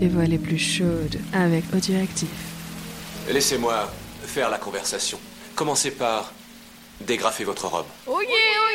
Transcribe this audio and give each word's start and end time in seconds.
les 0.00 0.08
voix 0.08 0.24
les 0.24 0.38
plus 0.38 0.58
chaudes 0.58 1.20
avec 1.32 1.64
Audioactif. 1.74 2.28
Laissez-moi 3.30 3.92
faire 4.24 4.48
la 4.48 4.56
conversation. 4.56 5.18
Commencez 5.54 5.90
par 5.90 6.32
dégrafer 7.06 7.44
votre 7.44 7.66
robe. 7.66 7.86
Oh 8.06 8.20
yeah, 8.22 8.30
oh 8.58 8.70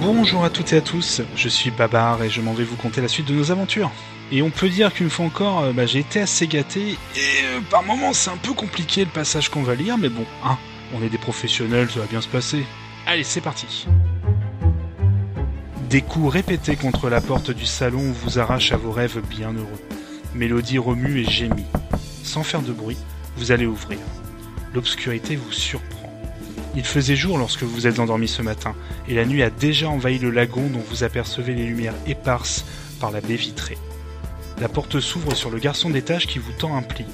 Bonjour 0.00 0.44
à 0.44 0.50
toutes 0.50 0.72
et 0.74 0.76
à 0.76 0.80
tous, 0.82 1.22
je 1.34 1.48
suis 1.48 1.70
Babar 1.70 2.22
et 2.22 2.28
je 2.28 2.42
m'en 2.42 2.52
vais 2.52 2.64
vous 2.64 2.76
conter 2.76 3.00
la 3.00 3.08
suite 3.08 3.26
de 3.26 3.32
nos 3.32 3.50
aventures. 3.50 3.90
Et 4.30 4.42
on 4.42 4.50
peut 4.50 4.68
dire 4.68 4.92
qu'une 4.92 5.08
fois 5.08 5.24
encore, 5.24 5.60
euh, 5.62 5.72
bah, 5.72 5.86
j'ai 5.86 6.00
été 6.00 6.20
assez 6.20 6.46
gâté 6.46 6.98
et 7.16 7.44
euh, 7.44 7.60
par 7.70 7.82
moments 7.82 8.12
c'est 8.12 8.30
un 8.30 8.36
peu 8.36 8.52
compliqué 8.52 9.04
le 9.04 9.10
passage 9.10 9.48
qu'on 9.48 9.62
va 9.62 9.74
lire, 9.74 9.96
mais 9.96 10.10
bon, 10.10 10.26
hein, 10.44 10.58
on 10.94 11.02
est 11.02 11.08
des 11.08 11.18
professionnels, 11.18 11.90
ça 11.90 12.00
va 12.00 12.06
bien 12.06 12.20
se 12.20 12.28
passer. 12.28 12.64
Allez, 13.06 13.24
c'est 13.24 13.40
parti. 13.40 13.86
Des 15.90 16.00
coups 16.00 16.32
répétés 16.32 16.76
contre 16.76 17.08
la 17.08 17.20
porte 17.20 17.50
du 17.50 17.66
salon 17.66 18.12
vous 18.12 18.38
arrachent 18.38 18.72
à 18.72 18.76
vos 18.76 18.90
rêves 18.90 19.20
bien 19.28 19.52
heureux. 19.52 19.80
Mélodie 20.34 20.78
remue 20.78 21.20
et 21.20 21.24
gémit. 21.24 21.66
Sans 22.22 22.42
faire 22.42 22.62
de 22.62 22.72
bruit, 22.72 22.96
vous 23.36 23.52
allez 23.52 23.66
ouvrir. 23.66 23.98
L'obscurité 24.74 25.36
vous 25.36 25.52
surprend. 25.52 26.10
Il 26.74 26.84
faisait 26.84 27.16
jour 27.16 27.38
lorsque 27.38 27.62
vous 27.62 27.86
êtes 27.86 28.00
endormi 28.00 28.26
ce 28.26 28.42
matin, 28.42 28.74
et 29.08 29.14
la 29.14 29.26
nuit 29.26 29.42
a 29.42 29.50
déjà 29.50 29.88
envahi 29.88 30.18
le 30.18 30.30
lagon 30.30 30.66
dont 30.68 30.82
vous 30.88 31.04
apercevez 31.04 31.54
les 31.54 31.66
lumières 31.66 31.94
éparses 32.06 32.64
par 32.98 33.10
la 33.10 33.20
baie 33.20 33.36
vitrée. 33.36 33.78
La 34.60 34.68
porte 34.68 34.98
s'ouvre 35.00 35.34
sur 35.34 35.50
le 35.50 35.58
garçon 35.58 35.90
d'étage 35.90 36.26
qui 36.26 36.38
vous 36.38 36.52
tend 36.52 36.76
un 36.76 36.82
pli. 36.82 37.04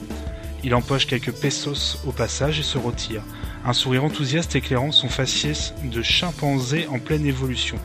Il 0.62 0.74
empoche 0.74 1.06
quelques 1.06 1.32
pesos 1.32 1.98
au 2.06 2.12
passage 2.12 2.60
et 2.60 2.62
se 2.62 2.78
retire, 2.78 3.22
un 3.64 3.72
sourire 3.72 4.04
enthousiaste 4.04 4.56
éclairant 4.56 4.92
son 4.92 5.08
faciès 5.08 5.74
de 5.84 6.02
chimpanzé 6.02 6.86
en 6.88 6.98
pleine 6.98 7.26
évolution. 7.26 7.78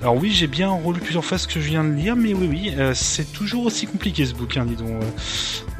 Alors 0.00 0.16
oui, 0.16 0.30
j'ai 0.30 0.46
bien 0.46 0.70
relu 0.70 1.00
plusieurs 1.00 1.24
fois 1.24 1.38
ce 1.38 1.48
que 1.48 1.60
je 1.60 1.68
viens 1.68 1.82
de 1.82 1.92
lire, 1.92 2.14
mais 2.14 2.32
oui, 2.32 2.48
oui, 2.48 2.74
euh, 2.76 2.94
c'est 2.94 3.32
toujours 3.32 3.66
aussi 3.66 3.86
compliqué 3.86 4.24
ce 4.26 4.34
bouquin, 4.34 4.64
dis 4.64 4.76
donc. 4.76 5.02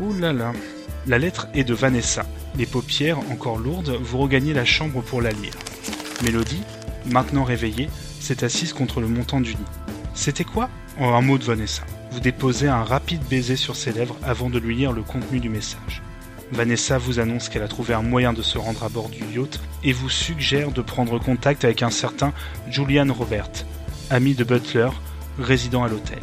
Ouh 0.00 0.12
là 0.18 0.32
là. 0.32 0.52
La 1.06 1.18
lettre 1.18 1.48
est 1.54 1.64
de 1.64 1.74
Vanessa. 1.74 2.26
Les 2.56 2.66
paupières, 2.66 3.18
encore 3.30 3.58
lourdes, 3.58 3.96
vous 4.02 4.18
regagnez 4.18 4.52
la 4.52 4.64
chambre 4.64 5.02
pour 5.02 5.22
la 5.22 5.30
lire. 5.30 5.54
Mélodie, 6.24 6.62
maintenant 7.06 7.44
réveillée, 7.44 7.88
s'est 8.20 8.44
assise 8.44 8.72
contre 8.72 9.00
le 9.00 9.06
montant 9.06 9.40
du 9.40 9.52
lit. 9.52 9.56
C'était 10.14 10.44
quoi 10.44 10.68
oh, 11.00 11.04
Un 11.04 11.20
mot 11.20 11.38
de 11.38 11.44
Vanessa? 11.44 11.84
Vous 12.10 12.20
déposez 12.20 12.66
un 12.66 12.82
rapide 12.82 13.22
baiser 13.30 13.54
sur 13.54 13.76
ses 13.76 13.92
lèvres 13.92 14.16
avant 14.24 14.50
de 14.50 14.58
lui 14.58 14.74
lire 14.74 14.92
le 14.92 15.02
contenu 15.02 15.38
du 15.38 15.48
message. 15.48 16.02
Vanessa 16.52 16.98
vous 16.98 17.20
annonce 17.20 17.48
qu'elle 17.48 17.62
a 17.62 17.68
trouvé 17.68 17.94
un 17.94 18.02
moyen 18.02 18.32
de 18.32 18.42
se 18.42 18.58
rendre 18.58 18.82
à 18.82 18.88
bord 18.88 19.08
du 19.08 19.22
yacht 19.34 19.60
et 19.84 19.92
vous 19.92 20.08
suggère 20.08 20.70
de 20.70 20.82
prendre 20.82 21.18
contact 21.18 21.64
avec 21.64 21.82
un 21.82 21.90
certain 21.90 22.32
Julian 22.68 23.12
Robert, 23.12 23.50
ami 24.10 24.34
de 24.34 24.44
Butler, 24.44 24.88
résident 25.38 25.84
à 25.84 25.88
l'hôtel. 25.88 26.20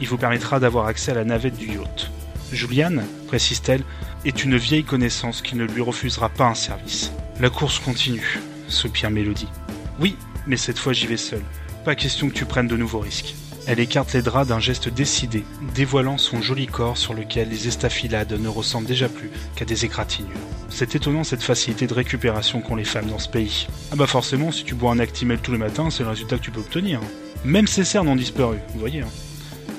Il 0.00 0.08
vous 0.08 0.18
permettra 0.18 0.58
d'avoir 0.58 0.86
accès 0.86 1.12
à 1.12 1.14
la 1.14 1.24
navette 1.24 1.56
du 1.56 1.68
yacht. 1.68 2.10
Julian, 2.52 3.02
précise-t-elle, 3.28 3.82
est 4.24 4.44
une 4.44 4.56
vieille 4.56 4.84
connaissance 4.84 5.42
qui 5.42 5.56
ne 5.56 5.64
lui 5.64 5.80
refusera 5.80 6.28
pas 6.28 6.46
un 6.46 6.54
service. 6.54 7.12
La 7.40 7.50
course 7.50 7.78
continue, 7.78 8.40
soupire 8.68 9.10
Mélodie. 9.10 9.48
Oui, 10.00 10.16
mais 10.46 10.56
cette 10.56 10.78
fois 10.78 10.92
j'y 10.92 11.06
vais 11.06 11.16
seule. 11.16 11.44
Pas 11.84 11.94
question 11.94 12.28
que 12.28 12.34
tu 12.34 12.44
prennes 12.44 12.68
de 12.68 12.76
nouveaux 12.76 13.00
risques. 13.00 13.34
Elle 13.66 13.78
écarte 13.78 14.12
les 14.12 14.22
draps 14.22 14.48
d'un 14.48 14.58
geste 14.58 14.88
décidé, 14.88 15.44
dévoilant 15.74 16.18
son 16.18 16.42
joli 16.42 16.66
corps 16.66 16.98
sur 16.98 17.14
lequel 17.14 17.48
les 17.48 17.68
estafilades 17.68 18.32
ne 18.32 18.48
ressemblent 18.48 18.88
déjà 18.88 19.08
plus 19.08 19.30
qu'à 19.54 19.64
des 19.64 19.84
égratignures. 19.84 20.32
C'est 20.68 20.96
étonnant 20.96 21.22
cette 21.22 21.42
facilité 21.42 21.86
de 21.86 21.94
récupération 21.94 22.60
qu'ont 22.60 22.74
les 22.74 22.84
femmes 22.84 23.06
dans 23.06 23.20
ce 23.20 23.28
pays. 23.28 23.68
Ah 23.92 23.96
bah 23.96 24.08
forcément, 24.08 24.50
si 24.50 24.64
tu 24.64 24.74
bois 24.74 24.90
un 24.90 24.98
Actimel 24.98 25.38
tous 25.38 25.52
les 25.52 25.58
matins, 25.58 25.90
c'est 25.90 26.02
le 26.02 26.08
résultat 26.08 26.38
que 26.38 26.42
tu 26.42 26.50
peux 26.50 26.60
obtenir. 26.60 27.00
Même 27.44 27.68
ses 27.68 27.84
cernes 27.84 28.08
ont 28.08 28.16
disparu, 28.16 28.56
vous 28.72 28.80
voyez. 28.80 29.02
Hein. 29.02 29.08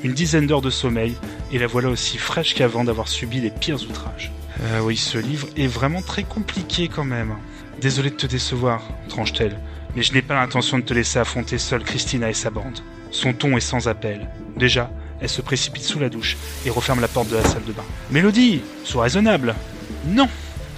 Une 0.03 0.14
dizaine 0.14 0.47
d'heures 0.47 0.62
de 0.62 0.70
sommeil, 0.70 1.16
et 1.52 1.59
la 1.59 1.68
voilà 1.68 1.90
aussi 1.90 2.18
fraîche 2.18 2.56
qu'avant 2.56 2.86
d'avoir 2.86 3.07
subi 3.09 3.41
les 3.41 3.52
pires 3.52 3.81
outrages. 3.90 4.31
Euh, 4.62 4.80
oui, 4.81 4.96
ce 4.96 5.18
livre 5.18 5.47
est 5.57 5.68
vraiment 5.68 6.02
très 6.02 6.24
compliqué 6.24 6.88
quand 6.88 7.06
même. 7.06 7.36
Désolé 7.81 8.09
de 8.09 8.16
te 8.16 8.28
décevoir, 8.28 8.81
tranche-t-elle, 9.09 9.57
mais 9.95 10.03
je 10.03 10.13
n'ai 10.13 10.22
pas 10.22 10.35
l'intention 10.35 10.78
de 10.79 10.84
te 10.84 10.94
laisser 10.94 11.19
affronter 11.19 11.57
seule 11.57 11.84
Christina 11.84 12.29
et 12.29 12.34
sa 12.34 12.50
bande. 12.50 12.79
Son 13.11 13.34
ton 13.34 13.57
est 13.57 13.61
sans 13.61 13.88
appel. 13.88 14.29
Déjà, 14.57 14.89
elle 15.22 15.29
se 15.29 15.41
précipite 15.41 15.83
sous 15.83 16.00
la 16.00 16.09
douche 16.09 16.38
et 16.66 16.69
referme 16.69 17.00
la 17.00 17.07
porte 17.07 17.29
de 17.29 17.35
la 17.35 17.44
salle 17.44 17.63
de 17.66 17.72
bain. 17.72 17.83
Mélodie, 18.12 18.62
sois 18.83 19.03
raisonnable. 19.03 19.56
Non. 20.07 20.28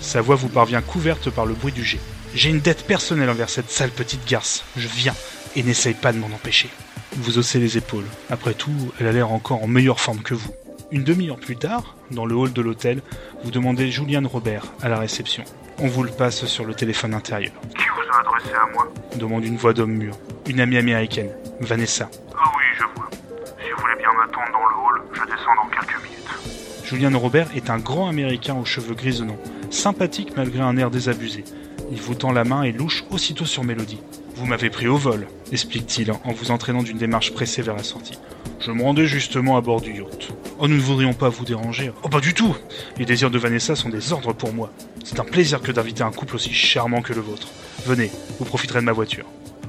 Sa 0.02 0.22
voix 0.22 0.36
vous 0.36 0.50
parvient 0.50 0.82
couverte 0.82 1.30
par 1.30 1.46
le 1.46 1.54
bruit 1.54 1.72
du 1.72 1.84
jet. 1.84 2.00
J'ai 2.34 2.50
une 2.50 2.60
dette 2.60 2.86
personnelle 2.86 3.30
envers 3.30 3.50
cette 3.50 3.72
sale 3.72 3.92
petite 3.92 4.28
garce. 4.28 4.64
Je 4.76 4.88
viens 4.88 5.16
et 5.56 5.64
n'essaye 5.64 5.94
pas 5.94 6.12
de 6.12 6.18
m'en 6.18 6.28
empêcher. 6.28 6.70
Vous 7.16 7.38
haussez 7.38 7.60
les 7.60 7.78
épaules. 7.78 8.06
Après 8.30 8.54
tout, 8.54 8.92
elle 9.00 9.08
a 9.08 9.12
l'air 9.14 9.32
encore 9.32 9.64
en 9.64 9.68
meilleure 9.68 10.02
forme 10.02 10.22
que 10.22 10.34
vous. 10.34 10.52
Une 10.92 11.04
demi-heure 11.04 11.40
plus 11.40 11.56
tard, 11.56 11.96
dans 12.12 12.26
le 12.26 12.36
hall 12.36 12.54
de 12.54 12.62
l'hôtel, 12.62 13.02
vous 13.44 13.52
demandez 13.52 13.90
Julian 13.90 14.28
Robert 14.28 14.66
à 14.82 14.90
la 14.90 15.00
réception. 15.00 15.44
On 15.78 15.88
vous 15.88 16.04
le 16.04 16.12
passe 16.12 16.46
sur 16.46 16.64
le 16.64 16.74
téléphone 16.74 17.14
intérieur. 17.14 17.52
Qui 17.78 17.84
vous 17.90 18.14
a 18.14 18.22
adressé 18.22 18.54
à 18.56 18.72
moi 18.72 18.88
demande 19.18 19.44
une 19.44 19.58
voix 19.58 19.74
d'homme 19.74 19.92
mûr. 19.92 20.18
Une 20.48 20.62
amie 20.62 20.78
américaine, 20.78 21.32
Vanessa. 21.60 22.10
Ah 22.38 22.52
oui, 22.56 22.64
je 22.78 22.84
vois. 22.96 23.10
Si 23.12 23.72
vous 23.72 23.82
voulez 23.82 23.96
bien 23.98 24.14
m'attendre 24.14 24.52
dans 24.54 24.66
le 24.66 24.76
hall, 24.76 25.02
je 25.14 25.22
descends 25.24 25.56
dans 25.58 25.70
quelques 25.70 26.02
minutes. 26.02 26.86
Julian 26.86 27.20
Robert 27.20 27.48
est 27.56 27.70
un 27.70 27.78
grand 27.78 28.08
américain 28.08 28.56
aux 28.56 28.64
cheveux 28.66 28.96
grisonnants, 28.96 29.40
sympathique 29.70 30.34
malgré 30.38 30.62
un 30.62 30.78
air 30.78 30.92
désabusé. 30.92 31.44
Il 31.92 32.02
vous 32.02 32.16
tend 32.16 32.32
la 32.32 32.46
main 32.46 32.64
et 32.64 32.72
louche 32.72 33.04
aussitôt 33.12 33.46
sur 33.46 33.66
Mélodie. 33.66 34.02
Vous 34.36 34.46
m'avez 34.46 34.70
pris 34.70 34.88
au 34.88 34.98
vol, 34.98 35.28
explique-t-il 35.54 36.12
en 36.12 36.34
vous 36.34 36.52
entraînant 36.52 36.84
d'une 36.84 36.98
démarche 36.98 37.32
pressée 37.32 37.62
vers 37.62 37.76
la 37.76 37.84
sortie. 37.84 38.20
Je 38.60 38.72
me 38.72 38.84
rendais 38.84 39.06
justement 39.06 39.56
à 39.56 39.62
bord 39.62 39.80
du 39.80 39.94
yacht. 39.94 40.30
Oh, 40.60 40.68
nous 40.68 40.76
ne 40.76 40.82
voudrions 40.82 41.14
pas 41.14 41.30
vous 41.30 41.46
déranger. 41.46 41.92
Oh, 42.04 42.10
pas 42.10 42.20
du 42.20 42.34
tout 42.34 42.54
Les 42.98 43.06
désirs 43.06 43.32
de 43.32 43.38
Vanessa 43.38 43.76
sont 43.76 43.88
des 43.88 44.12
ordres 44.12 44.34
pour 44.34 44.52
moi. 44.52 44.74
C'est 45.06 45.22
un 45.22 45.24
plaisir 45.24 45.62
que 45.62 45.72
d'inviter 45.72 46.04
un 46.04 46.12
couple 46.12 46.36
aussi 46.36 46.54
charmant 46.54 47.02
que 47.02 47.14
le 47.14 47.22
vôtre. 47.22 47.48
Venez, 47.86 48.12
vous 48.38 48.46
profiterez 48.46 48.80
de 48.80 48.86
ma 48.86 48.92
voiture. 48.92 49.26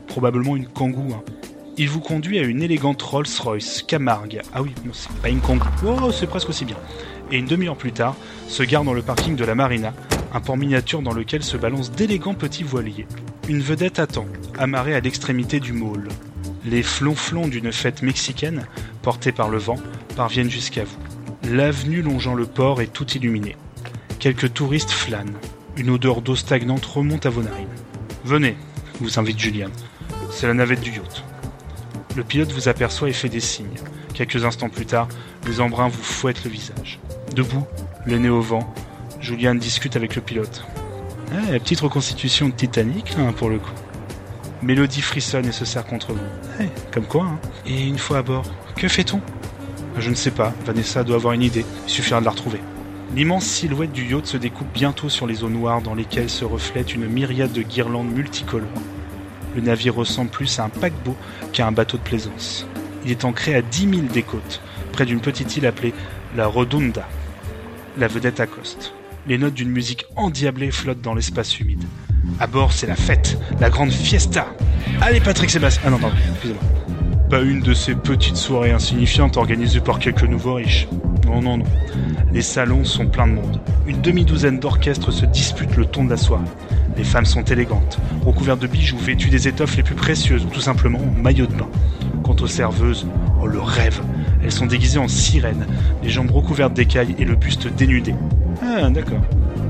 Probablement 0.08 0.56
une 0.56 0.66
Kangoo, 0.66 1.12
hein. 1.12 1.22
Il 1.76 1.88
vous 1.88 2.00
conduit 2.00 2.38
à 2.38 2.42
une 2.42 2.62
élégante 2.62 3.02
Rolls-Royce 3.02 3.82
Camargue. 3.82 4.40
Ah 4.52 4.62
oui, 4.62 4.72
non, 4.84 4.92
c'est 4.94 5.12
pas 5.18 5.28
une 5.28 5.40
Kangoo. 5.40 5.66
Oh, 5.84 6.10
c'est 6.10 6.26
presque 6.26 6.48
aussi 6.48 6.64
bien. 6.64 6.76
Et 7.30 7.36
une 7.36 7.46
demi-heure 7.46 7.76
plus 7.76 7.92
tard, 7.92 8.16
se 8.48 8.62
gare 8.62 8.82
dans 8.82 8.94
le 8.94 9.02
parking 9.02 9.36
de 9.36 9.44
la 9.44 9.54
Marina, 9.54 9.92
un 10.32 10.40
port 10.40 10.56
miniature 10.56 11.02
dans 11.02 11.12
lequel 11.12 11.44
se 11.44 11.56
balancent 11.56 11.92
d'élégants 11.92 12.34
petits 12.34 12.64
voiliers. 12.64 13.06
Une 13.48 13.60
vedette 13.60 14.00
attend, 14.00 14.26
amarrée 14.58 14.96
à 14.96 15.00
l'extrémité 15.00 15.60
du 15.60 15.72
môle. 15.72 16.08
Les 16.64 16.82
flonflons 16.82 17.46
d'une 17.46 17.70
fête 17.70 18.02
mexicaine, 18.02 18.66
portés 19.02 19.30
par 19.30 19.48
le 19.48 19.58
vent, 19.58 19.78
parviennent 20.16 20.50
jusqu'à 20.50 20.82
vous. 20.82 20.98
L'avenue 21.48 22.02
longeant 22.02 22.34
le 22.34 22.46
port 22.46 22.80
est 22.80 22.92
tout 22.92 23.08
illuminée. 23.12 23.56
Quelques 24.18 24.52
touristes 24.52 24.90
flânent. 24.90 25.38
Une 25.76 25.90
odeur 25.90 26.22
d'eau 26.22 26.34
stagnante 26.34 26.84
remonte 26.84 27.24
à 27.24 27.30
vos 27.30 27.42
narines. 27.42 27.68
Venez, 28.24 28.56
vous 29.00 29.20
invite 29.20 29.38
Julian. 29.38 29.70
C'est 30.32 30.48
la 30.48 30.54
navette 30.54 30.80
du 30.80 30.90
yacht. 30.90 31.22
Le 32.16 32.24
pilote 32.24 32.50
vous 32.50 32.68
aperçoit 32.68 33.10
et 33.10 33.12
fait 33.12 33.28
des 33.28 33.38
signes. 33.38 33.78
Quelques 34.12 34.44
instants 34.44 34.70
plus 34.70 34.86
tard, 34.86 35.06
les 35.46 35.60
embruns 35.60 35.88
vous 35.88 36.02
fouettent 36.02 36.42
le 36.42 36.50
visage. 36.50 36.98
Debout, 37.36 37.64
le 38.06 38.18
nez 38.18 38.28
au 38.28 38.40
vent, 38.40 38.74
Julian 39.20 39.54
discute 39.54 39.94
avec 39.94 40.16
le 40.16 40.22
pilote. 40.22 40.64
Ah, 41.32 41.52
la 41.52 41.58
petite 41.58 41.80
reconstitution 41.80 42.48
de 42.48 42.54
Titanic, 42.54 43.16
là, 43.16 43.32
pour 43.32 43.48
le 43.48 43.58
coup. 43.58 43.70
Mélodie 44.62 45.02
frissonne 45.02 45.46
et 45.46 45.52
se 45.52 45.64
serre 45.64 45.84
contre 45.84 46.12
vous. 46.12 46.18
Eh, 46.60 46.68
comme 46.92 47.06
quoi, 47.06 47.24
hein. 47.24 47.38
Et 47.66 47.86
une 47.86 47.98
fois 47.98 48.18
à 48.18 48.22
bord, 48.22 48.44
que 48.76 48.88
fait-on? 48.88 49.20
Je 49.98 50.10
ne 50.10 50.14
sais 50.14 50.30
pas, 50.30 50.52
Vanessa 50.64 51.04
doit 51.04 51.16
avoir 51.16 51.34
une 51.34 51.42
idée, 51.42 51.64
il 51.86 51.90
suffira 51.90 52.20
de 52.20 52.24
la 52.24 52.30
retrouver. 52.30 52.60
L'immense 53.14 53.44
silhouette 53.44 53.92
du 53.92 54.04
yacht 54.04 54.26
se 54.26 54.36
découpe 54.36 54.72
bientôt 54.74 55.08
sur 55.08 55.26
les 55.26 55.44
eaux 55.44 55.48
noires 55.48 55.80
dans 55.80 55.94
lesquelles 55.94 56.30
se 56.30 56.44
reflète 56.44 56.94
une 56.94 57.06
myriade 57.06 57.52
de 57.52 57.62
guirlandes 57.62 58.10
multicolores 58.12 58.68
le 59.56 59.62
navire 59.62 59.94
ressemble 59.94 60.30
plus 60.30 60.58
à 60.60 60.64
un 60.64 60.68
paquebot 60.68 61.16
qu'à 61.52 61.66
un 61.66 61.72
bateau 61.72 61.96
de 61.96 62.02
plaisance. 62.02 62.66
Il 63.04 63.10
est 63.10 63.24
ancré 63.24 63.54
à 63.54 63.62
10 63.62 63.88
000 63.88 64.02
des 64.12 64.22
côtes, 64.22 64.60
près 64.92 65.06
d'une 65.06 65.20
petite 65.20 65.56
île 65.56 65.66
appelée 65.66 65.94
la 66.36 66.46
Redonda. 66.46 67.08
La 67.96 68.06
vedette 68.06 68.40
accoste. 68.40 68.92
Les 69.28 69.38
notes 69.38 69.54
d'une 69.54 69.70
musique 69.70 70.06
endiablée 70.14 70.70
flottent 70.70 71.00
dans 71.00 71.14
l'espace 71.14 71.58
humide. 71.58 71.82
À 72.38 72.46
bord, 72.46 72.72
c'est 72.72 72.86
la 72.86 72.94
fête, 72.94 73.36
la 73.58 73.70
grande 73.70 73.90
fiesta. 73.90 74.46
Allez, 75.00 75.18
Patrick 75.18 75.50
Sébastien. 75.50 75.82
Ah 75.84 75.90
non, 75.90 75.98
pardon, 75.98 76.14
excusez-moi. 76.30 76.62
Pas 77.28 77.40
une 77.40 77.60
de 77.60 77.74
ces 77.74 77.96
petites 77.96 78.36
soirées 78.36 78.70
insignifiantes 78.70 79.36
organisées 79.36 79.80
par 79.80 79.98
quelques 79.98 80.22
nouveaux 80.22 80.54
riches. 80.54 80.86
Non, 81.26 81.42
non, 81.42 81.56
non. 81.56 81.64
Les 82.32 82.42
salons 82.42 82.84
sont 82.84 83.08
pleins 83.08 83.26
de 83.26 83.32
monde. 83.32 83.60
Une 83.88 84.00
demi-douzaine 84.00 84.60
d'orchestres 84.60 85.12
se 85.12 85.26
disputent 85.26 85.76
le 85.76 85.86
ton 85.86 86.04
de 86.04 86.10
la 86.10 86.16
soirée. 86.16 86.44
Les 86.96 87.02
femmes 87.02 87.26
sont 87.26 87.42
élégantes, 87.42 87.98
recouvertes 88.24 88.60
de 88.60 88.68
bijoux, 88.68 88.98
vêtues 88.98 89.28
des 89.28 89.48
étoffes 89.48 89.76
les 89.76 89.82
plus 89.82 89.96
précieuses 89.96 90.44
ou 90.44 90.50
tout 90.50 90.60
simplement 90.60 91.00
en 91.00 91.20
maillot 91.20 91.46
de 91.46 91.54
bain. 91.54 91.68
Quant 92.22 92.36
aux 92.40 92.46
serveuses, 92.46 93.08
oh 93.42 93.48
le 93.48 93.60
rêve 93.60 94.02
Elles 94.42 94.52
sont 94.52 94.66
déguisées 94.66 95.00
en 95.00 95.08
sirènes, 95.08 95.66
les 96.04 96.10
jambes 96.10 96.30
recouvertes 96.30 96.74
d'écailles 96.74 97.16
et 97.18 97.24
le 97.24 97.34
buste 97.34 97.66
dénudé. 97.66 98.14
Ah, 98.62 98.90
d'accord. 98.90 99.22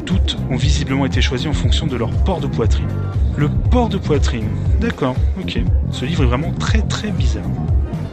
Toutes 0.05 0.37
ont 0.51 0.57
visiblement 0.57 1.07
été 1.07 1.21
choisies 1.21 1.49
en 1.49 1.53
fonction 1.53 1.87
de 1.87 1.97
leur 1.97 2.11
port 2.25 2.41
de 2.41 2.47
poitrine. 2.47 2.89
Le 3.37 3.49
port 3.49 3.89
de 3.89 3.99
poitrine, 3.99 4.49
d'accord, 4.81 5.17
ok. 5.39 5.59
Ce 5.91 6.05
livre 6.05 6.23
est 6.23 6.27
vraiment 6.27 6.53
très 6.53 6.83
très 6.83 7.11
bizarre. 7.11 7.45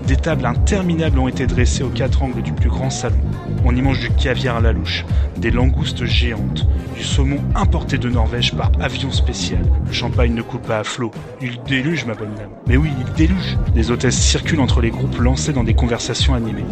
Des 0.08 0.18
tables 0.18 0.46
interminables 0.46 1.18
ont 1.18 1.30
été 1.30 1.48
dressées 1.48 1.84
aux 1.84 1.90
quatre 1.90 2.24
angles 2.24 2.42
du 2.42 2.52
plus 2.52 2.70
grand 2.70 2.90
salon. 2.90 3.20
On 3.64 3.74
y 3.74 3.82
mange 3.82 4.02
du 4.02 4.10
caviar 4.10 4.58
à 4.58 4.62
la 4.62 4.74
louche, 4.74 5.06
des 5.38 5.50
langoustes 5.50 6.04
géantes, 6.04 6.68
du 6.98 7.04
saumon 7.04 7.38
importé 7.56 7.98
de 7.98 8.10
Norvège 8.10 8.54
par 8.54 8.70
avion 8.82 9.12
spécial. 9.12 9.64
Le 9.88 9.94
champagne 9.94 10.34
ne 10.34 10.42
coule 10.42 10.60
pas 10.60 10.80
à 10.80 10.84
flot. 10.84 11.12
Il 11.42 11.62
déluge, 11.64 12.06
ma 12.06 12.16
bonne 12.16 12.36
dame. 12.36 12.50
Mais 12.68 12.76
oui, 12.76 12.92
il 13.00 13.14
déluge. 13.14 13.58
Les 13.76 13.92
hôtesses 13.92 14.20
circulent 14.20 14.60
entre 14.60 14.82
les 14.82 14.90
groupes 14.90 15.18
lancés 15.20 15.54
dans 15.54 15.64
des 15.64 15.74
conversations 15.74 16.34
animées. 16.34 16.66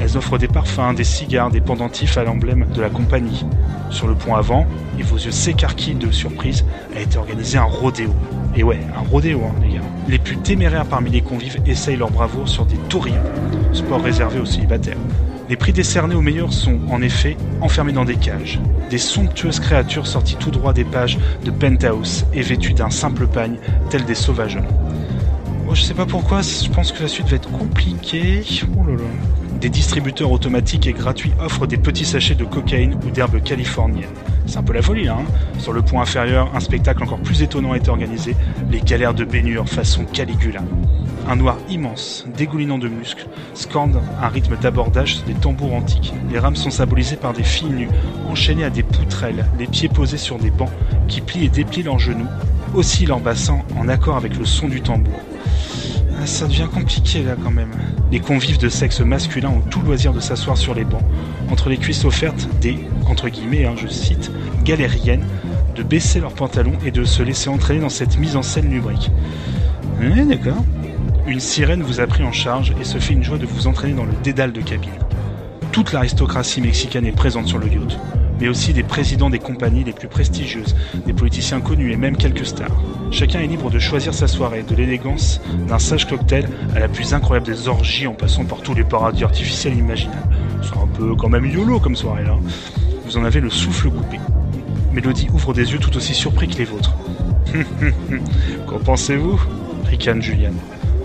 Elles 0.00 0.16
offrent 0.16 0.38
des 0.38 0.48
parfums, 0.48 0.94
des 0.96 1.04
cigares, 1.04 1.50
des 1.50 1.60
pendentifs 1.60 2.18
à 2.18 2.24
l'emblème 2.24 2.66
de 2.74 2.80
la 2.80 2.90
compagnie. 2.90 3.46
Sur 3.90 4.08
le 4.08 4.16
pont 4.16 4.34
avant, 4.34 4.66
et 4.98 5.02
vos 5.04 5.18
yeux 5.18 5.30
s'écarquillent 5.30 5.94
de 5.94 6.10
surprise, 6.10 6.64
a 6.96 7.00
été 7.00 7.16
organisé 7.16 7.58
un 7.58 7.64
rodéo. 7.64 8.12
Et 8.54 8.62
ouais, 8.62 8.80
un 8.94 9.08
rodéo, 9.08 9.42
hein, 9.44 9.54
les 9.62 9.74
gars. 9.74 9.80
Les 10.08 10.18
plus 10.18 10.36
téméraires 10.36 10.84
parmi 10.84 11.10
les 11.10 11.22
convives 11.22 11.58
essayent 11.66 11.96
leur 11.96 12.10
bravoure 12.10 12.48
sur 12.48 12.66
des 12.66 12.76
taurillons, 12.88 13.22
sport 13.72 14.02
réservé 14.02 14.40
aux 14.40 14.44
célibataires. 14.44 14.98
Les 15.48 15.56
prix 15.56 15.72
décernés 15.72 16.14
aux 16.14 16.22
meilleurs 16.22 16.52
sont, 16.52 16.78
en 16.90 17.02
effet, 17.02 17.36
enfermés 17.60 17.92
dans 17.92 18.04
des 18.04 18.16
cages. 18.16 18.60
Des 18.90 18.98
somptueuses 18.98 19.60
créatures 19.60 20.06
sorties 20.06 20.36
tout 20.36 20.50
droit 20.50 20.72
des 20.72 20.84
pages 20.84 21.18
de 21.44 21.50
Penthouse 21.50 22.26
et 22.32 22.42
vêtues 22.42 22.74
d'un 22.74 22.90
simple 22.90 23.26
pagne, 23.26 23.56
tels 23.90 24.04
des 24.04 24.14
sauvageons. 24.14 24.64
Oh, 25.68 25.74
je 25.74 25.82
sais 25.82 25.94
pas 25.94 26.06
pourquoi, 26.06 26.42
je 26.42 26.68
pense 26.68 26.92
que 26.92 27.02
la 27.02 27.08
suite 27.08 27.28
va 27.28 27.36
être 27.36 27.50
compliquée. 27.50 28.44
Oh. 28.76 28.84
Des 29.60 29.70
distributeurs 29.70 30.30
automatiques 30.30 30.86
et 30.86 30.92
gratuits 30.92 31.32
offrent 31.40 31.66
des 31.66 31.78
petits 31.78 32.04
sachets 32.04 32.34
de 32.34 32.44
cocaïne 32.44 32.98
ou 33.06 33.10
d'herbes 33.10 33.42
californiennes. 33.42 34.08
C'est 34.46 34.58
un 34.58 34.62
peu 34.62 34.72
la 34.72 34.82
folie 34.82 35.04
là, 35.04 35.18
hein 35.20 35.58
Sur 35.58 35.72
le 35.72 35.82
point 35.82 36.02
inférieur, 36.02 36.50
un 36.54 36.60
spectacle 36.60 37.02
encore 37.02 37.20
plus 37.20 37.42
étonnant 37.42 37.74
est 37.74 37.88
organisé, 37.88 38.36
les 38.70 38.80
galères 38.80 39.14
de 39.14 39.24
baignure 39.24 39.68
façon 39.68 40.04
Caligula. 40.04 40.60
Un 41.28 41.36
noir 41.36 41.56
immense, 41.68 42.26
dégoulinant 42.36 42.78
de 42.78 42.88
muscles, 42.88 43.26
scande 43.54 44.00
un 44.20 44.28
rythme 44.28 44.56
d'abordage 44.56 45.16
sur 45.16 45.24
des 45.24 45.34
tambours 45.34 45.74
antiques. 45.74 46.12
Les 46.30 46.38
rames 46.38 46.56
sont 46.56 46.70
symbolisées 46.70 47.16
par 47.16 47.32
des 47.32 47.44
filles 47.44 47.70
nues, 47.70 47.88
enchaînées 48.28 48.64
à 48.64 48.70
des 48.70 48.82
poutrelles, 48.82 49.46
les 49.58 49.66
pieds 49.66 49.88
posés 49.88 50.18
sur 50.18 50.38
des 50.38 50.50
bancs, 50.50 50.72
qui 51.06 51.20
plient 51.20 51.44
et 51.44 51.48
déplient 51.48 51.84
leurs 51.84 52.00
genoux, 52.00 52.28
oscillent 52.74 53.06
leur 53.06 53.20
bassin 53.20 53.60
en 53.78 53.88
accord 53.88 54.16
avec 54.16 54.36
le 54.36 54.44
son 54.44 54.68
du 54.68 54.80
tambour. 54.80 55.20
Ah, 56.22 56.26
ça 56.26 56.46
devient 56.46 56.68
compliqué 56.72 57.24
là 57.24 57.34
quand 57.42 57.50
même. 57.50 57.72
Les 58.12 58.20
convives 58.20 58.58
de 58.58 58.68
sexe 58.68 59.00
masculin 59.00 59.48
ont 59.48 59.60
tout 59.60 59.80
loisir 59.80 60.12
de 60.12 60.20
s'asseoir 60.20 60.56
sur 60.56 60.72
les 60.72 60.84
bancs, 60.84 61.02
entre 61.50 61.68
les 61.68 61.78
cuisses 61.78 62.04
offertes 62.04 62.48
des, 62.60 62.78
entre 63.06 63.28
guillemets, 63.28 63.64
hein, 63.64 63.74
je 63.76 63.88
cite, 63.88 64.30
galériennes, 64.62 65.24
de 65.74 65.82
baisser 65.82 66.20
leurs 66.20 66.34
pantalons 66.34 66.78
et 66.86 66.92
de 66.92 67.02
se 67.02 67.24
laisser 67.24 67.48
entraîner 67.48 67.80
dans 67.80 67.88
cette 67.88 68.18
mise 68.18 68.36
en 68.36 68.42
scène 68.42 68.70
lubrique. 68.70 69.10
Oui, 70.00 70.24
d'accord. 70.24 70.64
Une 71.26 71.40
sirène 71.40 71.82
vous 71.82 71.98
a 71.98 72.06
pris 72.06 72.22
en 72.22 72.32
charge 72.32 72.72
et 72.80 72.84
se 72.84 72.98
fait 72.98 73.14
une 73.14 73.24
joie 73.24 73.38
de 73.38 73.46
vous 73.46 73.66
entraîner 73.66 73.94
dans 73.94 74.04
le 74.04 74.14
dédale 74.22 74.52
de 74.52 74.60
cabine. 74.60 74.92
Toute 75.72 75.92
l'aristocratie 75.92 76.60
mexicaine 76.60 77.04
est 77.04 77.10
présente 77.10 77.48
sur 77.48 77.58
le 77.58 77.66
yacht, 77.66 77.98
mais 78.42 78.48
aussi 78.48 78.72
des 78.72 78.82
présidents 78.82 79.30
des 79.30 79.38
compagnies 79.38 79.84
les 79.84 79.92
plus 79.92 80.08
prestigieuses, 80.08 80.74
des 81.06 81.12
politiciens 81.12 81.60
connus 81.60 81.92
et 81.92 81.96
même 81.96 82.16
quelques 82.16 82.44
stars. 82.44 82.82
Chacun 83.12 83.38
est 83.38 83.46
libre 83.46 83.70
de 83.70 83.78
choisir 83.78 84.12
sa 84.12 84.26
soirée, 84.26 84.64
de 84.64 84.74
l'élégance 84.74 85.40
d'un 85.68 85.78
sage 85.78 86.08
cocktail 86.08 86.48
à 86.74 86.80
la 86.80 86.88
plus 86.88 87.14
incroyable 87.14 87.46
des 87.46 87.68
orgies 87.68 88.08
en 88.08 88.14
passant 88.14 88.44
par 88.44 88.60
tous 88.60 88.74
les 88.74 88.82
paradis 88.82 89.22
artificiels 89.22 89.78
imaginables. 89.78 90.36
C'est 90.60 90.76
un 90.76 90.88
peu 90.88 91.14
quand 91.14 91.28
même 91.28 91.46
YOLO 91.46 91.78
comme 91.78 91.94
soirée 91.94 92.24
là. 92.24 92.36
Vous 93.04 93.16
en 93.16 93.22
avez 93.22 93.38
le 93.38 93.48
souffle 93.48 93.90
coupé. 93.90 94.18
Mélodie 94.92 95.28
ouvre 95.32 95.54
des 95.54 95.70
yeux 95.70 95.78
tout 95.78 95.96
aussi 95.96 96.12
surpris 96.12 96.48
que 96.48 96.58
les 96.58 96.64
vôtres. 96.64 96.96
Qu'en 98.66 98.80
pensez-vous? 98.80 99.40
Ricane 99.84 100.20
Julian. 100.20 100.54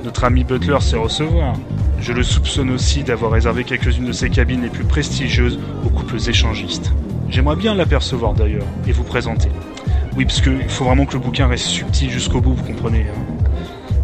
Notre 0.03 0.23
ami 0.23 0.43
Butler 0.43 0.79
sait 0.79 0.97
recevoir. 0.97 1.53
Je 1.99 2.13
le 2.13 2.23
soupçonne 2.23 2.71
aussi 2.71 3.03
d'avoir 3.03 3.31
réservé 3.31 3.63
quelques-unes 3.63 4.05
de 4.05 4.11
ses 4.11 4.31
cabines 4.31 4.63
les 4.63 4.69
plus 4.69 4.85
prestigieuses 4.85 5.59
aux 5.85 5.89
couples 5.89 6.17
échangistes. 6.29 6.91
J'aimerais 7.29 7.55
bien 7.55 7.75
l'apercevoir 7.75 8.33
d'ailleurs 8.33 8.65
et 8.87 8.91
vous 8.91 9.03
présenter. 9.03 9.49
Oui, 10.15 10.25
parce 10.25 10.41
qu'il 10.41 10.69
faut 10.69 10.85
vraiment 10.85 11.05
que 11.05 11.13
le 11.13 11.19
bouquin 11.19 11.47
reste 11.47 11.65
subtil 11.65 12.09
jusqu'au 12.09 12.41
bout, 12.41 12.53
vous 12.53 12.63
comprenez. 12.63 13.01
Hein. 13.01 13.47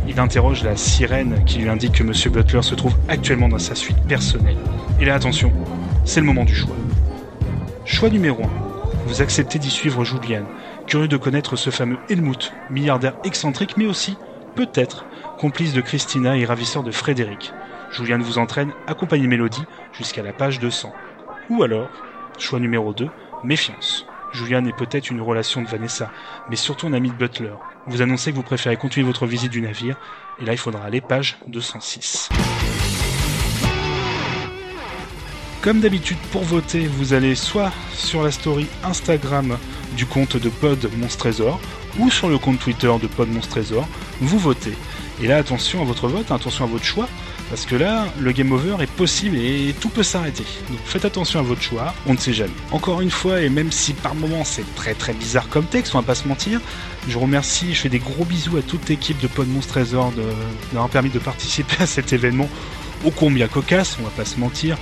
Il 0.07 0.19
interroge 0.19 0.63
la 0.63 0.75
sirène 0.75 1.43
qui 1.45 1.59
lui 1.59 1.69
indique 1.69 1.93
que 1.93 2.03
M. 2.03 2.11
Butler 2.31 2.61
se 2.61 2.75
trouve 2.75 2.95
actuellement 3.07 3.47
dans 3.47 3.59
sa 3.59 3.75
suite 3.75 3.97
personnelle. 4.07 4.57
Et 4.99 5.05
là, 5.05 5.15
attention, 5.15 5.51
c'est 6.03 6.19
le 6.19 6.25
moment 6.25 6.43
du 6.43 6.53
choix. 6.53 6.75
Choix 7.85 8.09
numéro 8.09 8.43
1. 8.43 8.49
Vous 9.07 9.21
acceptez 9.21 9.57
d'y 9.57 9.69
suivre 9.69 10.03
Julian, 10.03 10.43
curieux 10.85 11.07
de 11.07 11.17
connaître 11.17 11.55
ce 11.55 11.69
fameux 11.69 11.97
Helmut, 12.09 12.51
milliardaire 12.69 13.15
excentrique, 13.23 13.75
mais 13.77 13.85
aussi, 13.85 14.17
peut-être, 14.55 15.05
complice 15.39 15.73
de 15.73 15.81
Christina 15.81 16.37
et 16.37 16.45
ravisseur 16.45 16.83
de 16.83 16.91
Frédéric. 16.91 17.53
Julian 17.91 18.19
vous 18.19 18.37
entraîne, 18.37 18.71
accompagne 18.87 19.27
Mélodie, 19.27 19.65
jusqu'à 19.93 20.23
la 20.23 20.33
page 20.33 20.59
200. 20.59 20.91
Ou 21.49 21.63
alors, 21.63 21.89
choix 22.38 22.59
numéro 22.59 22.94
2, 22.94 23.07
méfiance. 23.44 24.06
Julian 24.33 24.65
est 24.65 24.75
peut-être 24.75 25.12
une 25.12 25.21
relation 25.21 25.62
de 25.62 25.68
Vanessa, 25.68 26.12
mais 26.50 26.56
surtout 26.56 26.88
un 26.88 26.94
ami 26.94 27.09
de 27.09 27.15
Butler. 27.15 27.53
Vous 27.85 28.01
annoncez 28.01 28.31
que 28.31 28.35
vous 28.35 28.44
préférez 28.44 28.77
continuer 28.77 29.06
votre 29.06 29.27
visite 29.27 29.51
du 29.51 29.62
navire, 29.62 29.97
et 30.41 30.45
là 30.45 30.53
il 30.53 30.57
faudra 30.57 30.83
aller 30.83 31.01
page 31.01 31.38
206. 31.47 32.30
Comme 35.62 35.80
d'habitude, 35.80 36.18
pour 36.31 36.44
voter, 36.44 36.88
vous 36.88 37.13
allez 37.13 37.35
soit 37.35 37.71
sur 37.94 38.21
la 38.21 38.31
story 38.31 38.68
Instagram 38.83 39.57
du 39.95 40.06
compte 40.06 40.36
de 40.36 40.50
Pod 40.50 40.89
Monstre 40.97 41.19
Trésor, 41.19 41.59
ou 42.00 42.09
sur 42.09 42.27
le 42.27 42.38
compte 42.38 42.59
Twitter 42.59 42.91
de 43.01 43.07
Pod 43.07 43.29
Monstre 43.29 43.51
Trésor, 43.51 43.88
vous 44.19 44.39
votez. 44.39 44.74
Et 45.23 45.27
là, 45.27 45.37
attention 45.37 45.81
à 45.81 45.85
votre 45.85 46.09
vote, 46.09 46.29
attention 46.31 46.65
à 46.65 46.67
votre 46.67 46.83
choix, 46.83 47.07
parce 47.49 47.65
que 47.65 47.75
là, 47.77 48.07
le 48.19 48.33
game 48.33 48.51
over 48.51 48.75
est 48.81 48.91
possible 48.91 49.37
et 49.37 49.73
tout 49.79 49.87
peut 49.87 50.03
s'arrêter. 50.03 50.43
Donc 50.69 50.79
faites 50.83 51.05
attention 51.05 51.39
à 51.39 51.43
votre 51.43 51.61
choix, 51.61 51.93
on 52.07 52.13
ne 52.13 52.17
sait 52.17 52.33
jamais. 52.33 52.51
Encore 52.71 52.99
une 52.99 53.09
fois, 53.09 53.39
et 53.39 53.47
même 53.47 53.71
si 53.71 53.93
par 53.93 54.15
moments 54.15 54.43
c'est 54.43 54.65
très 54.75 54.93
très 54.93 55.13
bizarre 55.13 55.47
comme 55.47 55.65
texte, 55.65 55.95
on 55.95 55.99
va 55.99 56.05
pas 56.05 56.15
se 56.15 56.27
mentir, 56.27 56.59
je 57.07 57.17
remercie, 57.17 57.73
je 57.73 57.79
fais 57.81 57.89
des 57.89 57.99
gros 57.99 58.25
bisous 58.25 58.57
à 58.57 58.61
toute 58.61 58.89
l'équipe 58.89 59.17
de 59.21 59.27
Pod 59.27 59.47
Monstre 59.47 59.75
Trésor 59.75 60.11
d'avoir 60.73 60.89
permis 60.89 61.09
de 61.09 61.19
participer 61.19 61.83
à 61.83 61.85
cet 61.85 62.11
événement 62.11 62.49
ô 63.05 63.11
combien 63.11 63.47
cocasse, 63.47 63.97
on 64.01 64.03
va 64.03 64.09
pas 64.09 64.25
se 64.25 64.37
mentir, 64.37 64.77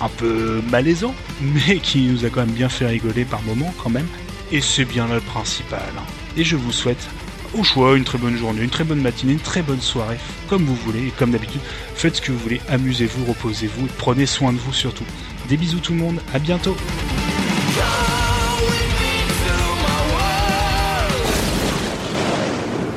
un 0.00 0.08
peu 0.08 0.62
malaisant, 0.68 1.14
mais 1.40 1.78
qui 1.78 2.02
nous 2.02 2.24
a 2.24 2.28
quand 2.28 2.40
même 2.40 2.50
bien 2.50 2.68
fait 2.68 2.86
rigoler 2.86 3.24
par 3.24 3.40
moments 3.42 3.72
quand 3.82 3.90
même. 3.90 4.08
Et 4.50 4.60
c'est 4.60 4.84
bien 4.84 5.06
là 5.06 5.14
le 5.14 5.20
principal. 5.20 5.80
hein. 5.96 6.02
Et 6.36 6.42
je 6.44 6.56
vous 6.56 6.72
souhaite 6.72 7.08
au 7.54 7.62
choix 7.62 7.96
une 7.96 8.04
très 8.04 8.18
bonne 8.18 8.36
journée, 8.36 8.62
une 8.62 8.70
très 8.70 8.84
bonne 8.84 9.00
matinée, 9.00 9.32
une 9.32 9.40
très 9.40 9.62
bonne 9.62 9.80
soirée, 9.80 10.18
comme 10.48 10.64
vous 10.64 10.74
voulez, 10.76 11.08
et 11.08 11.10
comme 11.10 11.30
d'habitude, 11.30 11.60
faites 11.94 12.16
ce 12.16 12.20
que 12.20 12.32
vous 12.32 12.38
voulez, 12.38 12.60
amusez-vous, 12.68 13.24
reposez-vous, 13.24 13.88
prenez 13.98 14.26
soin 14.26 14.52
de 14.52 14.58
vous 14.58 14.72
surtout. 14.72 15.04
Des 15.48 15.56
bisous 15.56 15.80
tout 15.80 15.92
le 15.92 15.98
monde, 15.98 16.20
à 16.34 16.38
bientôt. 16.38 16.76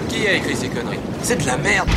Qui 0.09 0.27
a 0.27 0.33
écrit 0.33 0.55
ces 0.55 0.69
conneries? 0.69 0.99
C'est 1.21 1.41
de 1.41 1.45
la 1.45 1.57
merde 1.57 1.89